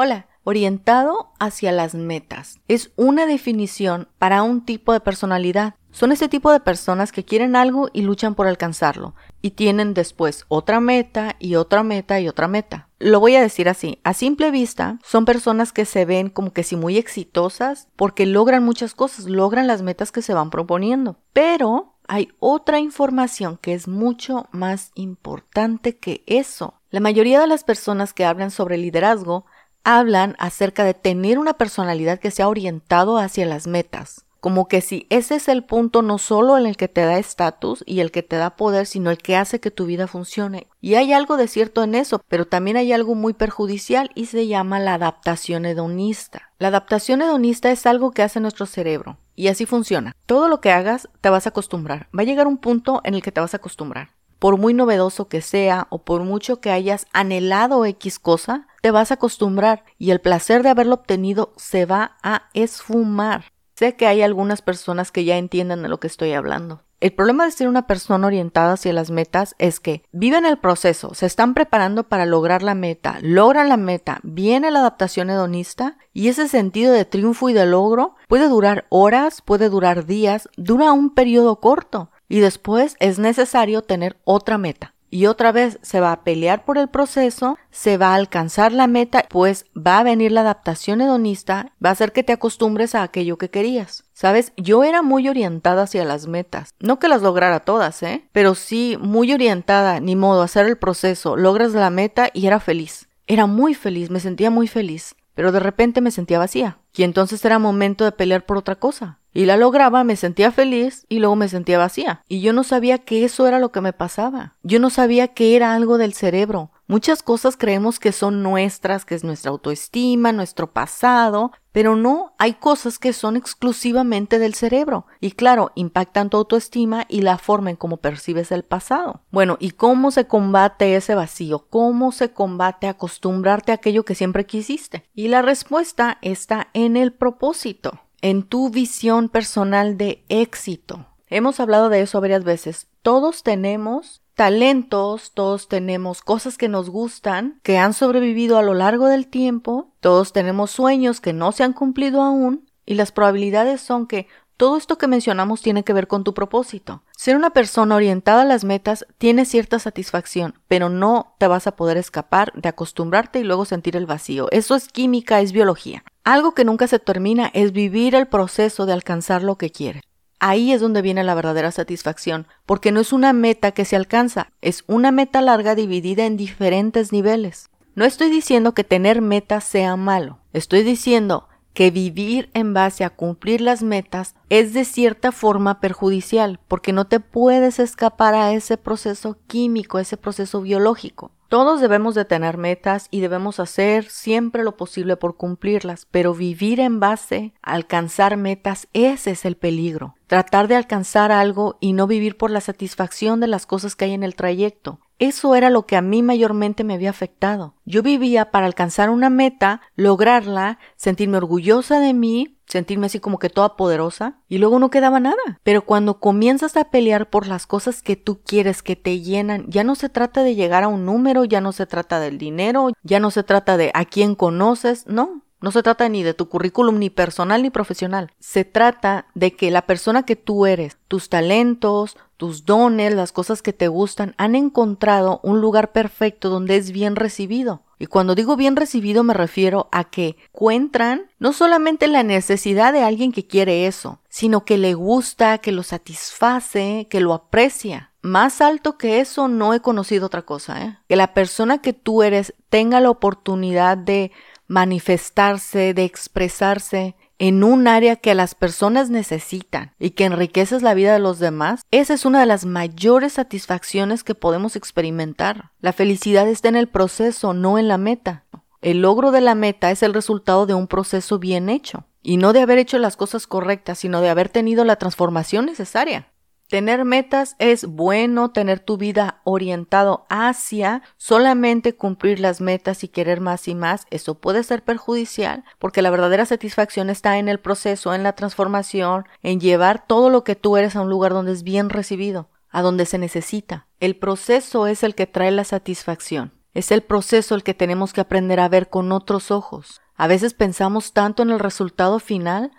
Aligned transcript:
Hola, 0.00 0.28
orientado 0.44 1.32
hacia 1.40 1.72
las 1.72 1.96
metas. 1.96 2.60
Es 2.68 2.92
una 2.94 3.26
definición 3.26 4.06
para 4.20 4.44
un 4.44 4.64
tipo 4.64 4.92
de 4.92 5.00
personalidad. 5.00 5.74
Son 5.90 6.12
ese 6.12 6.28
tipo 6.28 6.52
de 6.52 6.60
personas 6.60 7.10
que 7.10 7.24
quieren 7.24 7.56
algo 7.56 7.88
y 7.92 8.02
luchan 8.02 8.36
por 8.36 8.46
alcanzarlo, 8.46 9.16
y 9.42 9.50
tienen 9.50 9.94
después 9.94 10.44
otra 10.46 10.78
meta 10.78 11.34
y 11.40 11.56
otra 11.56 11.82
meta 11.82 12.20
y 12.20 12.28
otra 12.28 12.46
meta. 12.46 12.88
Lo 13.00 13.18
voy 13.18 13.34
a 13.34 13.42
decir 13.42 13.68
así, 13.68 13.98
a 14.04 14.14
simple 14.14 14.52
vista, 14.52 15.00
son 15.02 15.24
personas 15.24 15.72
que 15.72 15.84
se 15.84 16.04
ven 16.04 16.30
como 16.30 16.52
que 16.52 16.62
sí 16.62 16.76
muy 16.76 16.96
exitosas 16.96 17.88
porque 17.96 18.24
logran 18.24 18.64
muchas 18.64 18.94
cosas, 18.94 19.24
logran 19.24 19.66
las 19.66 19.82
metas 19.82 20.12
que 20.12 20.22
se 20.22 20.32
van 20.32 20.50
proponiendo. 20.50 21.16
Pero 21.32 21.96
hay 22.06 22.28
otra 22.38 22.78
información 22.78 23.58
que 23.60 23.74
es 23.74 23.88
mucho 23.88 24.46
más 24.52 24.92
importante 24.94 25.96
que 25.96 26.22
eso. 26.26 26.74
La 26.90 27.00
mayoría 27.00 27.38
de 27.38 27.46
las 27.46 27.64
personas 27.64 28.14
que 28.14 28.24
hablan 28.24 28.50
sobre 28.50 28.78
liderazgo 28.78 29.44
hablan 29.84 30.36
acerca 30.38 30.84
de 30.84 30.94
tener 30.94 31.38
una 31.38 31.54
personalidad 31.54 32.18
que 32.18 32.30
sea 32.30 32.48
orientado 32.48 33.18
hacia 33.18 33.46
las 33.46 33.66
metas. 33.66 34.24
Como 34.40 34.68
que 34.68 34.80
si 34.80 35.06
ese 35.10 35.34
es 35.34 35.48
el 35.48 35.64
punto 35.64 36.00
no 36.00 36.18
solo 36.18 36.56
en 36.56 36.66
el 36.66 36.76
que 36.76 36.86
te 36.86 37.00
da 37.00 37.18
estatus 37.18 37.82
y 37.86 38.00
el 38.00 38.12
que 38.12 38.22
te 38.22 38.36
da 38.36 38.54
poder, 38.54 38.86
sino 38.86 39.10
el 39.10 39.18
que 39.18 39.34
hace 39.36 39.58
que 39.58 39.72
tu 39.72 39.86
vida 39.86 40.06
funcione. 40.06 40.68
Y 40.80 40.94
hay 40.94 41.12
algo 41.12 41.36
de 41.36 41.48
cierto 41.48 41.82
en 41.82 41.96
eso, 41.96 42.22
pero 42.28 42.46
también 42.46 42.76
hay 42.76 42.92
algo 42.92 43.16
muy 43.16 43.32
perjudicial 43.32 44.10
y 44.14 44.26
se 44.26 44.46
llama 44.46 44.78
la 44.78 44.94
adaptación 44.94 45.66
hedonista. 45.66 46.52
La 46.60 46.68
adaptación 46.68 47.20
hedonista 47.20 47.72
es 47.72 47.84
algo 47.86 48.12
que 48.12 48.22
hace 48.22 48.38
nuestro 48.38 48.66
cerebro. 48.66 49.18
Y 49.34 49.48
así 49.48 49.66
funciona. 49.66 50.14
Todo 50.26 50.48
lo 50.48 50.60
que 50.60 50.70
hagas 50.70 51.08
te 51.20 51.30
vas 51.30 51.46
a 51.46 51.50
acostumbrar. 51.50 52.08
Va 52.16 52.22
a 52.22 52.26
llegar 52.26 52.46
un 52.46 52.58
punto 52.58 53.00
en 53.04 53.14
el 53.14 53.22
que 53.22 53.32
te 53.32 53.40
vas 53.40 53.54
a 53.54 53.58
acostumbrar. 53.58 54.10
Por 54.38 54.56
muy 54.56 54.72
novedoso 54.72 55.28
que 55.28 55.40
sea 55.40 55.88
o 55.90 56.02
por 56.04 56.22
mucho 56.22 56.60
que 56.60 56.70
hayas 56.70 57.06
anhelado 57.12 57.84
X 57.84 58.18
cosa, 58.18 58.68
te 58.82 58.92
vas 58.92 59.10
a 59.10 59.14
acostumbrar 59.14 59.84
y 59.98 60.12
el 60.12 60.20
placer 60.20 60.62
de 60.62 60.68
haberlo 60.68 60.94
obtenido 60.94 61.52
se 61.56 61.86
va 61.86 62.16
a 62.22 62.44
esfumar. 62.54 63.46
Sé 63.74 63.96
que 63.96 64.06
hay 64.06 64.22
algunas 64.22 64.62
personas 64.62 65.10
que 65.10 65.24
ya 65.24 65.38
entienden 65.38 65.82
de 65.82 65.88
lo 65.88 65.98
que 65.98 66.06
estoy 66.06 66.32
hablando. 66.32 66.82
El 67.00 67.12
problema 67.12 67.44
de 67.44 67.52
ser 67.52 67.68
una 67.68 67.86
persona 67.86 68.26
orientada 68.26 68.72
hacia 68.72 68.92
las 68.92 69.12
metas 69.12 69.54
es 69.58 69.78
que 69.78 70.02
viven 70.10 70.44
el 70.44 70.58
proceso, 70.58 71.14
se 71.14 71.26
están 71.26 71.54
preparando 71.54 72.08
para 72.08 72.26
lograr 72.26 72.64
la 72.64 72.74
meta, 72.74 73.18
logran 73.22 73.68
la 73.68 73.76
meta, 73.76 74.18
viene 74.24 74.72
la 74.72 74.80
adaptación 74.80 75.30
hedonista 75.30 75.96
y 76.12 76.26
ese 76.26 76.48
sentido 76.48 76.92
de 76.92 77.04
triunfo 77.04 77.50
y 77.50 77.52
de 77.52 77.66
logro 77.66 78.16
puede 78.26 78.48
durar 78.48 78.86
horas, 78.88 79.42
puede 79.42 79.68
durar 79.68 80.06
días, 80.06 80.48
dura 80.56 80.90
un 80.90 81.14
periodo 81.14 81.60
corto 81.60 82.10
y 82.28 82.40
después 82.40 82.96
es 83.00 83.18
necesario 83.18 83.82
tener 83.82 84.18
otra 84.24 84.58
meta 84.58 84.94
y 85.10 85.26
otra 85.26 85.52
vez 85.52 85.78
se 85.82 86.00
va 86.00 86.12
a 86.12 86.22
pelear 86.22 86.64
por 86.64 86.78
el 86.78 86.88
proceso, 86.88 87.58
se 87.70 87.96
va 87.96 88.08
a 88.08 88.14
alcanzar 88.14 88.72
la 88.72 88.86
meta, 88.86 89.24
pues 89.28 89.66
va 89.74 89.98
a 89.98 90.02
venir 90.02 90.32
la 90.32 90.42
adaptación 90.42 91.00
hedonista, 91.00 91.72
va 91.84 91.90
a 91.90 91.92
hacer 91.92 92.12
que 92.12 92.22
te 92.22 92.32
acostumbres 92.32 92.94
a 92.94 93.02
aquello 93.02 93.38
que 93.38 93.50
querías. 93.50 94.04
Sabes, 94.12 94.52
yo 94.56 94.84
era 94.84 95.02
muy 95.02 95.28
orientada 95.28 95.82
hacia 95.82 96.04
las 96.04 96.26
metas. 96.26 96.74
No 96.80 96.98
que 96.98 97.08
las 97.08 97.22
lograra 97.22 97.60
todas, 97.60 98.02
¿eh? 98.02 98.28
Pero 98.32 98.54
sí 98.54 98.98
muy 99.00 99.32
orientada, 99.32 100.00
ni 100.00 100.16
modo, 100.16 100.42
hacer 100.42 100.66
el 100.66 100.76
proceso, 100.76 101.36
logras 101.36 101.72
la 101.72 101.90
meta 101.90 102.30
y 102.32 102.46
era 102.46 102.60
feliz. 102.60 103.08
Era 103.26 103.46
muy 103.46 103.74
feliz, 103.74 104.10
me 104.10 104.20
sentía 104.20 104.50
muy 104.50 104.68
feliz, 104.68 105.14
pero 105.34 105.52
de 105.52 105.60
repente 105.60 106.00
me 106.00 106.10
sentía 106.10 106.38
vacía. 106.38 106.78
Y 106.94 107.02
entonces 107.04 107.44
era 107.44 107.58
momento 107.58 108.04
de 108.04 108.12
pelear 108.12 108.44
por 108.44 108.56
otra 108.56 108.74
cosa 108.74 109.18
y 109.38 109.46
la 109.46 109.56
lograba, 109.56 110.02
me 110.02 110.16
sentía 110.16 110.50
feliz 110.50 111.06
y 111.08 111.20
luego 111.20 111.36
me 111.36 111.48
sentía 111.48 111.78
vacía. 111.78 112.24
Y 112.26 112.40
yo 112.40 112.52
no 112.52 112.64
sabía 112.64 112.98
que 112.98 113.24
eso 113.24 113.46
era 113.46 113.60
lo 113.60 113.70
que 113.70 113.80
me 113.80 113.92
pasaba. 113.92 114.56
Yo 114.64 114.80
no 114.80 114.90
sabía 114.90 115.28
que 115.28 115.54
era 115.54 115.74
algo 115.74 115.96
del 115.96 116.12
cerebro. 116.12 116.72
Muchas 116.88 117.22
cosas 117.22 117.56
creemos 117.56 118.00
que 118.00 118.10
son 118.10 118.42
nuestras, 118.42 119.04
que 119.04 119.14
es 119.14 119.22
nuestra 119.22 119.52
autoestima, 119.52 120.32
nuestro 120.32 120.72
pasado, 120.72 121.52
pero 121.70 121.94
no, 121.94 122.34
hay 122.38 122.54
cosas 122.54 122.98
que 122.98 123.12
son 123.12 123.36
exclusivamente 123.36 124.40
del 124.40 124.54
cerebro 124.54 125.06
y 125.20 125.30
claro, 125.30 125.70
impactan 125.76 126.30
tu 126.30 126.36
autoestima 126.36 127.06
y 127.08 127.20
la 127.20 127.38
forma 127.38 127.70
en 127.70 127.76
cómo 127.76 127.98
percibes 127.98 128.50
el 128.50 128.64
pasado. 128.64 129.20
Bueno, 129.30 129.56
¿y 129.60 129.70
cómo 129.70 130.10
se 130.10 130.26
combate 130.26 130.96
ese 130.96 131.14
vacío? 131.14 131.68
¿Cómo 131.70 132.10
se 132.10 132.32
combate 132.32 132.88
acostumbrarte 132.88 133.70
a 133.70 133.76
aquello 133.76 134.04
que 134.04 134.16
siempre 134.16 134.46
quisiste? 134.46 135.04
Y 135.14 135.28
la 135.28 135.42
respuesta 135.42 136.18
está 136.22 136.70
en 136.72 136.96
el 136.96 137.12
propósito 137.12 138.00
en 138.22 138.42
tu 138.42 138.70
visión 138.70 139.28
personal 139.28 139.96
de 139.96 140.24
éxito. 140.28 141.06
Hemos 141.28 141.60
hablado 141.60 141.88
de 141.88 142.00
eso 142.00 142.20
varias 142.20 142.44
veces. 142.44 142.86
Todos 143.02 143.42
tenemos 143.42 144.22
talentos, 144.34 145.32
todos 145.34 145.66
tenemos 145.66 146.22
cosas 146.22 146.56
que 146.56 146.68
nos 146.68 146.90
gustan, 146.90 147.58
que 147.64 147.76
han 147.76 147.92
sobrevivido 147.92 148.56
a 148.56 148.62
lo 148.62 148.72
largo 148.72 149.06
del 149.06 149.26
tiempo, 149.26 149.92
todos 149.98 150.32
tenemos 150.32 150.70
sueños 150.70 151.20
que 151.20 151.32
no 151.32 151.50
se 151.50 151.64
han 151.64 151.72
cumplido 151.72 152.22
aún, 152.22 152.70
y 152.86 152.94
las 152.94 153.10
probabilidades 153.10 153.80
son 153.80 154.06
que 154.06 154.28
todo 154.56 154.76
esto 154.76 154.96
que 154.96 155.06
mencionamos 155.06 155.62
tiene 155.62 155.84
que 155.84 155.92
ver 155.92 156.08
con 156.08 156.24
tu 156.24 156.34
propósito. 156.34 157.02
Ser 157.16 157.36
una 157.36 157.50
persona 157.50 157.94
orientada 157.94 158.42
a 158.42 158.44
las 158.44 158.64
metas 158.64 159.06
tiene 159.18 159.44
cierta 159.44 159.78
satisfacción, 159.78 160.54
pero 160.68 160.88
no 160.88 161.34
te 161.38 161.46
vas 161.46 161.66
a 161.66 161.76
poder 161.76 161.96
escapar 161.96 162.52
de 162.54 162.68
acostumbrarte 162.68 163.40
y 163.40 163.44
luego 163.44 163.64
sentir 163.64 163.96
el 163.96 164.06
vacío. 164.06 164.48
Eso 164.50 164.74
es 164.74 164.88
química, 164.88 165.40
es 165.40 165.52
biología. 165.52 166.02
Algo 166.28 166.52
que 166.52 166.66
nunca 166.66 166.86
se 166.88 166.98
termina 166.98 167.50
es 167.54 167.72
vivir 167.72 168.14
el 168.14 168.26
proceso 168.26 168.84
de 168.84 168.92
alcanzar 168.92 169.42
lo 169.42 169.56
que 169.56 169.70
quieres. 169.70 170.02
Ahí 170.40 170.72
es 170.72 170.80
donde 170.82 171.00
viene 171.00 171.24
la 171.24 171.34
verdadera 171.34 171.72
satisfacción, 171.72 172.46
porque 172.66 172.92
no 172.92 173.00
es 173.00 173.14
una 173.14 173.32
meta 173.32 173.72
que 173.72 173.86
se 173.86 173.96
alcanza, 173.96 174.52
es 174.60 174.84
una 174.88 175.10
meta 175.10 175.40
larga 175.40 175.74
dividida 175.74 176.26
en 176.26 176.36
diferentes 176.36 177.12
niveles. 177.12 177.70
No 177.94 178.04
estoy 178.04 178.28
diciendo 178.28 178.74
que 178.74 178.84
tener 178.84 179.22
metas 179.22 179.64
sea 179.64 179.96
malo, 179.96 180.40
estoy 180.52 180.82
diciendo 180.82 181.47
que 181.78 181.92
vivir 181.92 182.50
en 182.54 182.74
base 182.74 183.04
a 183.04 183.10
cumplir 183.10 183.60
las 183.60 183.84
metas 183.84 184.34
es 184.48 184.74
de 184.74 184.84
cierta 184.84 185.30
forma 185.30 185.78
perjudicial, 185.78 186.58
porque 186.66 186.92
no 186.92 187.06
te 187.06 187.20
puedes 187.20 187.78
escapar 187.78 188.34
a 188.34 188.52
ese 188.52 188.76
proceso 188.76 189.38
químico, 189.46 190.00
ese 190.00 190.16
proceso 190.16 190.60
biológico. 190.60 191.30
Todos 191.48 191.80
debemos 191.80 192.16
de 192.16 192.24
tener 192.24 192.58
metas 192.58 193.06
y 193.12 193.20
debemos 193.20 193.60
hacer 193.60 194.06
siempre 194.10 194.64
lo 194.64 194.76
posible 194.76 195.16
por 195.16 195.36
cumplirlas, 195.36 196.08
pero 196.10 196.34
vivir 196.34 196.80
en 196.80 196.98
base 196.98 197.52
a 197.62 197.74
alcanzar 197.74 198.36
metas, 198.36 198.88
ese 198.92 199.30
es 199.30 199.44
el 199.44 199.56
peligro. 199.56 200.16
Tratar 200.26 200.66
de 200.66 200.74
alcanzar 200.74 201.30
algo 201.30 201.78
y 201.78 201.92
no 201.92 202.08
vivir 202.08 202.36
por 202.36 202.50
la 202.50 202.60
satisfacción 202.60 203.38
de 203.38 203.46
las 203.46 203.66
cosas 203.66 203.94
que 203.94 204.06
hay 204.06 204.14
en 204.14 204.24
el 204.24 204.34
trayecto. 204.34 204.98
Eso 205.18 205.54
era 205.56 205.68
lo 205.70 205.86
que 205.86 205.96
a 205.96 206.02
mí 206.02 206.22
mayormente 206.22 206.84
me 206.84 206.94
había 206.94 207.10
afectado. 207.10 207.74
Yo 207.84 208.02
vivía 208.02 208.50
para 208.50 208.66
alcanzar 208.66 209.10
una 209.10 209.30
meta, 209.30 209.80
lograrla, 209.96 210.78
sentirme 210.96 211.38
orgullosa 211.38 211.98
de 211.98 212.14
mí, 212.14 212.58
sentirme 212.66 213.06
así 213.06 213.18
como 213.18 213.38
que 213.38 213.50
toda 213.50 213.76
poderosa 213.76 214.38
y 214.48 214.58
luego 214.58 214.78
no 214.78 214.90
quedaba 214.90 215.18
nada. 215.18 215.58
Pero 215.62 215.82
cuando 215.82 216.20
comienzas 216.20 216.76
a 216.76 216.90
pelear 216.90 217.30
por 217.30 217.46
las 217.46 217.66
cosas 217.66 218.02
que 218.02 218.16
tú 218.16 218.40
quieres, 218.44 218.82
que 218.82 218.94
te 218.94 219.20
llenan, 219.20 219.66
ya 219.68 219.84
no 219.84 219.94
se 219.94 220.08
trata 220.08 220.42
de 220.42 220.54
llegar 220.54 220.84
a 220.84 220.88
un 220.88 221.04
número, 221.04 221.44
ya 221.44 221.60
no 221.60 221.72
se 221.72 221.86
trata 221.86 222.20
del 222.20 222.38
dinero, 222.38 222.90
ya 223.02 223.18
no 223.18 223.30
se 223.30 223.42
trata 223.42 223.76
de 223.76 223.90
a 223.94 224.04
quién 224.04 224.34
conoces, 224.34 225.06
no. 225.06 225.42
No 225.60 225.72
se 225.72 225.82
trata 225.82 226.08
ni 226.08 226.22
de 226.22 226.34
tu 226.34 226.48
currículum 226.48 226.98
ni 226.98 227.10
personal 227.10 227.62
ni 227.62 227.70
profesional. 227.70 228.30
Se 228.38 228.64
trata 228.64 229.26
de 229.34 229.56
que 229.56 229.70
la 229.70 229.82
persona 229.82 230.24
que 230.24 230.36
tú 230.36 230.66
eres, 230.66 230.98
tus 231.08 231.28
talentos, 231.28 232.16
tus 232.36 232.64
dones, 232.64 233.14
las 233.14 233.32
cosas 233.32 233.62
que 233.62 233.72
te 233.72 233.88
gustan, 233.88 234.34
han 234.38 234.54
encontrado 234.54 235.40
un 235.42 235.60
lugar 235.60 235.92
perfecto 235.92 236.48
donde 236.48 236.76
es 236.76 236.92
bien 236.92 237.16
recibido. 237.16 237.82
Y 237.98 238.06
cuando 238.06 238.36
digo 238.36 238.56
bien 238.56 238.76
recibido 238.76 239.24
me 239.24 239.34
refiero 239.34 239.88
a 239.90 240.04
que 240.04 240.36
encuentran 240.52 241.26
no 241.40 241.52
solamente 241.52 242.06
la 242.06 242.22
necesidad 242.22 242.92
de 242.92 243.02
alguien 243.02 243.32
que 243.32 243.46
quiere 243.46 243.86
eso, 243.86 244.20
sino 244.28 244.64
que 244.64 244.78
le 244.78 244.94
gusta, 244.94 245.58
que 245.58 245.72
lo 245.72 245.82
satisface, 245.82 247.08
que 247.10 247.20
lo 247.20 247.34
aprecia. 247.34 248.12
Más 248.22 248.60
alto 248.60 248.98
que 248.98 249.20
eso 249.20 249.48
no 249.48 249.74
he 249.74 249.80
conocido 249.80 250.26
otra 250.26 250.42
cosa, 250.42 250.84
¿eh? 250.84 250.98
Que 251.08 251.16
la 251.16 251.34
persona 251.34 251.78
que 251.78 251.92
tú 251.92 252.22
eres 252.22 252.54
tenga 252.68 253.00
la 253.00 253.10
oportunidad 253.10 253.96
de 253.96 254.32
manifestarse, 254.68 255.94
de 255.94 256.04
expresarse, 256.04 257.16
en 257.38 257.62
un 257.62 257.86
área 257.86 258.16
que 258.16 258.34
las 258.34 258.54
personas 258.54 259.10
necesitan 259.10 259.94
y 259.98 260.10
que 260.10 260.24
enriqueces 260.24 260.82
la 260.82 260.94
vida 260.94 261.12
de 261.12 261.20
los 261.20 261.38
demás, 261.38 261.82
esa 261.90 262.14
es 262.14 262.24
una 262.24 262.40
de 262.40 262.46
las 262.46 262.64
mayores 262.64 263.34
satisfacciones 263.34 264.24
que 264.24 264.34
podemos 264.34 264.76
experimentar. 264.76 265.70
La 265.80 265.92
felicidad 265.92 266.48
está 266.48 266.68
en 266.68 266.76
el 266.76 266.88
proceso, 266.88 267.54
no 267.54 267.78
en 267.78 267.88
la 267.88 267.98
meta. 267.98 268.44
El 268.80 269.02
logro 269.02 269.30
de 269.30 269.40
la 269.40 269.54
meta 269.54 269.90
es 269.90 270.02
el 270.02 270.14
resultado 270.14 270.66
de 270.66 270.74
un 270.74 270.86
proceso 270.86 271.38
bien 271.38 271.68
hecho, 271.68 272.06
y 272.22 272.36
no 272.36 272.52
de 272.52 272.60
haber 272.60 272.78
hecho 272.78 272.98
las 272.98 273.16
cosas 273.16 273.46
correctas, 273.46 273.98
sino 273.98 274.20
de 274.20 274.28
haber 274.28 274.48
tenido 274.48 274.84
la 274.84 274.96
transformación 274.96 275.66
necesaria. 275.66 276.32
Tener 276.68 277.06
metas 277.06 277.56
es 277.58 277.86
bueno, 277.86 278.50
tener 278.50 278.78
tu 278.78 278.98
vida 278.98 279.40
orientado 279.44 280.26
hacia 280.28 281.02
solamente 281.16 281.96
cumplir 281.96 282.40
las 282.40 282.60
metas 282.60 283.02
y 283.04 283.08
querer 283.08 283.40
más 283.40 283.68
y 283.68 283.74
más, 283.74 284.06
eso 284.10 284.34
puede 284.34 284.62
ser 284.62 284.84
perjudicial 284.84 285.64
porque 285.78 286.02
la 286.02 286.10
verdadera 286.10 286.44
satisfacción 286.44 287.08
está 287.08 287.38
en 287.38 287.48
el 287.48 287.58
proceso, 287.58 288.12
en 288.12 288.22
la 288.22 288.34
transformación, 288.34 289.24
en 289.42 289.60
llevar 289.60 290.06
todo 290.06 290.28
lo 290.28 290.44
que 290.44 290.56
tú 290.56 290.76
eres 290.76 290.94
a 290.94 291.00
un 291.00 291.08
lugar 291.08 291.32
donde 291.32 291.52
es 291.52 291.62
bien 291.62 291.88
recibido, 291.88 292.50
a 292.68 292.82
donde 292.82 293.06
se 293.06 293.16
necesita. 293.16 293.86
El 293.98 294.16
proceso 294.16 294.86
es 294.86 295.02
el 295.02 295.14
que 295.14 295.26
trae 295.26 295.50
la 295.50 295.64
satisfacción. 295.64 296.52
Es 296.74 296.92
el 296.92 297.00
proceso 297.00 297.54
el 297.54 297.62
que 297.62 297.72
tenemos 297.72 298.12
que 298.12 298.20
aprender 298.20 298.60
a 298.60 298.68
ver 298.68 298.90
con 298.90 299.10
otros 299.10 299.50
ojos. 299.50 300.02
A 300.16 300.26
veces 300.26 300.52
pensamos 300.52 301.14
tanto 301.14 301.42
en 301.42 301.50
el 301.50 301.60
resultado 301.60 302.18
final 302.18 302.72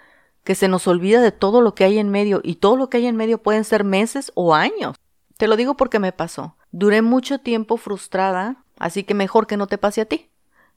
que 0.43 0.55
se 0.55 0.67
nos 0.67 0.87
olvida 0.87 1.21
de 1.21 1.31
todo 1.31 1.61
lo 1.61 1.75
que 1.75 1.83
hay 1.83 1.99
en 1.99 2.09
medio 2.09 2.41
y 2.43 2.55
todo 2.55 2.77
lo 2.77 2.89
que 2.89 2.97
hay 2.97 3.07
en 3.07 3.15
medio 3.15 3.41
pueden 3.41 3.63
ser 3.63 3.83
meses 3.83 4.31
o 4.35 4.55
años. 4.55 4.95
Te 5.37 5.47
lo 5.47 5.55
digo 5.55 5.75
porque 5.75 5.99
me 5.99 6.11
pasó. 6.11 6.55
Duré 6.71 7.01
mucho 7.01 7.39
tiempo 7.39 7.77
frustrada, 7.77 8.63
así 8.77 9.03
que 9.03 9.13
mejor 9.13 9.47
que 9.47 9.57
no 9.57 9.67
te 9.67 9.77
pase 9.77 10.01
a 10.01 10.05
ti. 10.05 10.29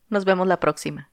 Nos 0.09 0.25
vemos 0.25 0.47
la 0.47 0.61
próxima. 0.61 1.12